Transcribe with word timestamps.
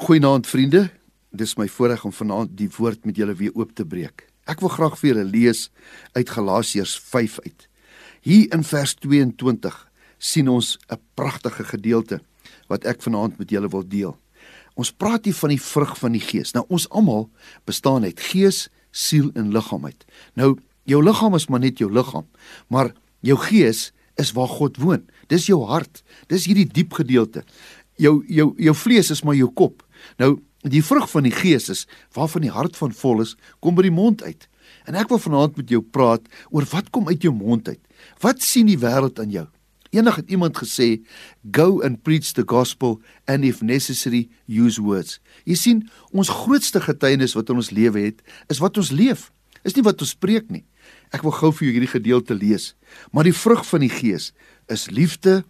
Goeienaand 0.00 0.46
vriende. 0.48 0.86
Dis 1.28 1.58
my 1.60 1.66
voorreg 1.68 2.06
om 2.08 2.12
vanaand 2.16 2.54
die 2.56 2.70
woord 2.72 3.02
met 3.04 3.18
julle 3.20 3.34
weer 3.36 3.52
oop 3.52 3.74
te 3.76 3.84
breek. 3.84 4.22
Ek 4.48 4.62
wil 4.64 4.70
graag 4.72 4.94
vir 4.96 5.10
julle 5.10 5.24
lees 5.28 5.66
uit 6.16 6.30
Galasiërs 6.32 6.94
5 7.10 7.34
uit. 7.44 7.66
Hier 8.24 8.46
in 8.56 8.64
vers 8.64 8.94
22 8.96 9.76
sien 10.16 10.48
ons 10.48 10.78
'n 10.88 10.96
pragtige 11.20 11.64
gedeelte 11.68 12.20
wat 12.72 12.86
ek 12.88 13.02
vanaand 13.02 13.36
met 13.38 13.50
julle 13.50 13.68
wil 13.68 13.84
deel. 13.84 14.16
Ons 14.74 14.90
praat 14.90 15.24
hier 15.24 15.36
van 15.36 15.50
die 15.52 15.60
vrug 15.60 15.98
van 15.98 16.12
die 16.12 16.24
Gees. 16.24 16.54
Nou 16.54 16.64
ons 16.68 16.88
almal 16.88 17.28
bestaan 17.66 18.04
uit 18.04 18.20
gees, 18.20 18.68
siel 18.90 19.30
en 19.34 19.52
liggaam 19.52 19.84
uit. 19.84 20.04
Nou 20.34 20.56
jou 20.84 21.04
liggaam 21.04 21.34
is 21.34 21.48
maar 21.48 21.60
net 21.60 21.78
jou 21.78 21.92
liggaam, 21.92 22.26
maar 22.68 22.94
jou 23.20 23.36
gees 23.36 23.92
is 24.16 24.32
waar 24.32 24.48
God 24.48 24.76
woon. 24.76 25.06
Dis 25.26 25.46
jou 25.46 25.62
hart. 25.66 26.02
Dis 26.26 26.46
hierdie 26.46 26.68
diep 26.72 26.92
gedeelte. 26.92 27.44
Jou 27.96 28.24
jou 28.26 28.54
jou 28.56 28.74
vlees 28.74 29.10
is 29.10 29.22
maar 29.22 29.34
jou 29.34 29.52
kop. 29.52 29.84
Nou, 30.18 30.38
die 30.62 30.84
vrug 30.84 31.08
van 31.10 31.24
die 31.24 31.34
Gees 31.34 31.68
is 31.72 31.86
waarvan 32.16 32.44
die 32.44 32.52
hart 32.52 32.76
van 32.76 32.92
vol 32.92 33.22
is, 33.24 33.36
kom 33.60 33.74
by 33.74 33.86
die 33.86 33.94
mond 33.94 34.22
uit. 34.22 34.48
En 34.88 34.98
ek 34.98 35.08
wil 35.08 35.22
vanaand 35.22 35.56
met 35.56 35.70
jou 35.72 35.80
praat 35.82 36.26
oor 36.50 36.66
wat 36.72 36.90
kom 36.94 37.08
uit 37.08 37.22
jou 37.22 37.32
mond 37.34 37.68
uit. 37.68 37.80
Wat 38.20 38.44
sien 38.44 38.68
die 38.70 38.78
wêreld 38.80 39.20
aan 39.20 39.32
jou? 39.32 39.46
Eendag 39.90 40.20
het 40.20 40.30
iemand 40.30 40.56
gesê, 40.56 41.02
"Go 41.50 41.82
and 41.82 42.02
preach 42.02 42.32
the 42.32 42.44
gospel 42.46 43.00
and 43.26 43.44
if 43.44 43.62
necessary 43.62 44.28
use 44.46 44.82
words." 44.82 45.20
Jy 45.44 45.54
sien, 45.54 45.90
ons 46.12 46.28
grootste 46.28 46.80
getuienis 46.80 47.34
wat 47.34 47.48
in 47.48 47.56
ons 47.56 47.70
lewe 47.70 47.98
het, 47.98 48.22
is 48.48 48.58
wat 48.58 48.76
ons 48.76 48.90
leef. 48.90 49.32
Is 49.64 49.74
nie 49.74 49.82
wat 49.82 50.00
ons 50.00 50.10
spreek 50.10 50.50
nie. 50.50 50.64
Ek 51.12 51.22
wil 51.22 51.32
gou 51.32 51.52
vir 51.52 51.66
jou 51.66 51.72
hierdie 51.72 52.00
gedeelte 52.00 52.34
lees. 52.34 52.74
Maar 53.12 53.24
die 53.24 53.34
vrug 53.34 53.66
van 53.66 53.80
die 53.80 53.90
Gees 53.92 54.32
is 54.68 54.90
liefde, 54.90 55.44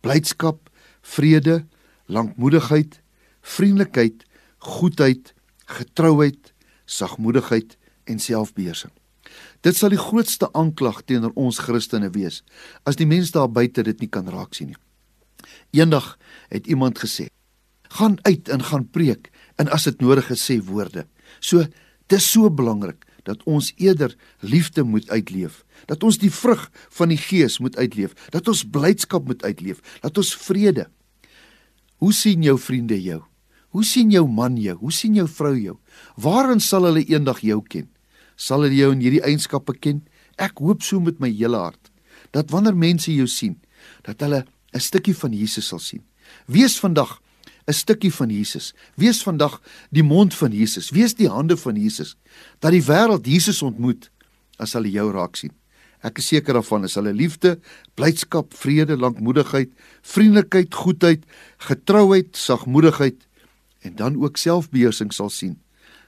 blydskap, 0.00 0.70
vrede, 1.02 1.66
lankmoedigheid, 2.06 3.00
vriendelikheid, 3.42 4.24
goedheid, 4.58 5.34
getrouheid, 5.66 6.52
sagmoedigheid 6.84 7.76
en 8.04 8.18
selfbeheersing. 8.18 8.92
Dit 9.62 9.78
sal 9.78 9.92
die 9.94 10.00
grootste 10.00 10.48
aanklag 10.58 11.02
teenoor 11.06 11.32
ons 11.38 11.60
Christene 11.62 12.10
wees 12.14 12.42
as 12.88 12.98
die 12.98 13.06
mense 13.08 13.34
daar 13.34 13.50
buite 13.50 13.84
dit 13.86 14.00
nie 14.02 14.10
kan 14.10 14.28
raak 14.30 14.56
sien 14.58 14.72
nie. 14.72 14.80
Eendag 15.72 16.16
het 16.50 16.66
iemand 16.66 16.98
gesê: 16.98 17.28
"Gaan 17.88 18.18
uit 18.22 18.48
en 18.48 18.62
gaan 18.62 18.90
preek 18.90 19.30
en 19.56 19.68
as 19.68 19.84
dit 19.84 20.00
nodig 20.00 20.30
is 20.30 20.50
sê 20.50 20.60
woorde." 20.60 21.06
So 21.40 21.64
dis 22.06 22.30
so 22.30 22.50
belangrik 22.50 23.06
dat 23.22 23.42
ons 23.46 23.72
eerder 23.76 24.16
liefde 24.40 24.82
moet 24.82 25.10
uitleef, 25.10 25.64
dat 25.86 26.02
ons 26.02 26.18
die 26.18 26.30
vrug 26.30 26.70
van 26.90 27.08
die 27.08 27.18
Gees 27.18 27.58
moet 27.58 27.76
uitleef, 27.76 28.14
dat 28.30 28.48
ons 28.48 28.64
blydskap 28.64 29.26
moet 29.26 29.42
uitleef, 29.42 29.78
dat 30.00 30.18
ons 30.18 30.34
vrede. 30.36 30.88
Hoe 31.96 32.12
sien 32.12 32.42
jou 32.42 32.58
vriende 32.58 33.02
jou? 33.02 33.22
Hoe 33.72 33.84
sien 33.84 34.10
jou 34.12 34.26
man 34.28 34.58
jou? 34.60 34.76
Hoe 34.84 34.92
sien 34.92 35.14
jou 35.16 35.26
vrou 35.28 35.54
jou? 35.56 35.78
Waarin 36.20 36.60
sal 36.60 36.84
hulle 36.84 37.04
eendag 37.08 37.40
jou 37.40 37.62
ken? 37.64 37.88
Sal 38.36 38.66
hulle 38.66 38.76
jou 38.76 38.90
in 38.92 39.00
hierdie 39.00 39.22
eienskappe 39.24 39.74
ken? 39.80 40.02
Ek 40.36 40.60
hoop 40.60 40.84
so 40.84 41.00
met 41.00 41.20
my 41.20 41.30
hele 41.32 41.60
hart 41.60 41.88
dat 42.32 42.48
wanneer 42.48 42.76
mense 42.76 43.12
jou 43.12 43.26
sien, 43.28 43.58
dat 44.08 44.20
hulle 44.24 44.46
'n 44.72 44.80
stukkie 44.80 45.14
van 45.14 45.32
Jesus 45.32 45.66
sal 45.68 45.78
sien. 45.78 46.02
Wees 46.46 46.78
vandag 46.80 47.20
'n 47.68 47.72
stukkie 47.72 48.12
van 48.12 48.30
Jesus. 48.30 48.74
Wees 48.96 49.22
vandag 49.22 49.60
die 49.90 50.02
mond 50.02 50.34
van 50.34 50.52
Jesus. 50.52 50.90
Wees 50.90 51.14
die 51.14 51.28
hande 51.28 51.56
van 51.56 51.76
Jesus. 51.76 52.16
Dat 52.58 52.72
die 52.72 52.82
wêreld 52.82 53.26
Jesus 53.26 53.62
ontmoet 53.62 54.10
as 54.58 54.72
hulle 54.72 54.90
jou 54.90 55.12
raak 55.12 55.36
sien. 55.36 55.52
Ek 56.02 56.18
is 56.18 56.26
seker 56.26 56.54
daarvan 56.54 56.84
is 56.84 56.94
hulle 56.94 57.12
liefde, 57.12 57.60
blydskap, 57.94 58.54
vrede, 58.54 58.96
lankmoedigheid, 58.96 59.70
vriendelikheid, 60.02 60.74
goedheid, 60.74 61.24
getrouheid, 61.58 62.36
sagmoedigheid 62.36 63.26
en 63.82 63.96
dan 63.98 64.16
ook 64.20 64.38
selfbeheersing 64.40 65.12
sal 65.12 65.30
sien, 65.30 65.58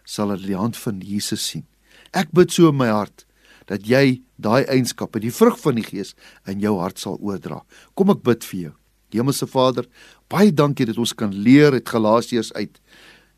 sal 0.04 0.30
hulle 0.34 0.46
die 0.46 0.58
hand 0.58 0.76
van 0.78 1.00
Jesus 1.02 1.46
sien. 1.50 1.66
Ek 2.14 2.30
bid 2.34 2.52
so 2.54 2.70
in 2.70 2.78
my 2.78 2.90
hart 2.92 3.26
dat 3.70 3.86
jy 3.88 4.20
daai 4.36 4.64
eienskappe, 4.68 5.20
die 5.20 5.32
vrug 5.32 5.56
van 5.62 5.78
die 5.78 5.86
Gees 5.86 6.12
in 6.50 6.60
jou 6.62 6.76
hart 6.80 7.00
sal 7.00 7.16
oordra. 7.20 7.62
Kom 7.96 8.12
ek 8.12 8.22
bid 8.26 8.44
vir 8.44 8.60
jou. 8.60 8.72
Hemelse 9.14 9.46
Vader, 9.46 9.86
baie 10.30 10.50
dankie 10.50 10.86
dat 10.88 10.98
ons 10.98 11.14
kan 11.14 11.30
leer 11.30 11.76
uit 11.76 11.88
Galasiërs 11.88 12.52
uit 12.58 12.80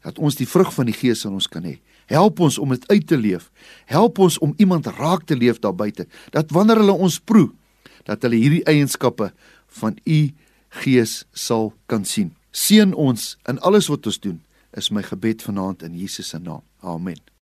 dat 0.07 0.21
ons 0.23 0.37
die 0.39 0.47
vrug 0.47 0.71
van 0.73 0.87
die 0.87 0.95
Gees 0.95 1.25
in 1.27 1.35
ons 1.35 1.49
kan 1.51 1.65
hê. 1.67 1.79
Help 2.07 2.39
ons 2.45 2.61
om 2.63 2.71
dit 2.71 2.85
uit 2.93 3.07
te 3.11 3.17
leef. 3.19 3.49
Help 3.91 4.21
ons 4.23 4.39
om 4.39 4.53
iemand 4.63 4.87
raak 4.95 5.25
te 5.27 5.35
leef 5.35 5.59
daar 5.59 5.75
buite. 5.75 6.07
Dat 6.31 6.53
wanneer 6.55 6.79
hulle 6.79 6.95
ons 6.95 7.19
proe, 7.19 7.49
dat 8.07 8.23
hulle 8.23 8.39
hierdie 8.39 8.63
eienskappe 8.71 9.33
van 9.81 9.99
u 10.05 10.21
Gees 10.83 11.25
sal 11.35 11.73
kan 11.91 12.05
sien. 12.05 12.35
Seën 12.57 12.95
ons 12.97 13.35
in 13.45 13.61
alles 13.61 13.91
wat 13.93 14.07
ons 14.09 14.21
doen. 14.25 14.41
Is 14.77 14.89
my 14.89 15.05
gebed 15.05 15.45
vanaand 15.45 15.85
in 15.85 15.97
Jesus 15.99 16.33
se 16.33 16.39
naam. 16.41 16.65
Amen. 16.81 17.21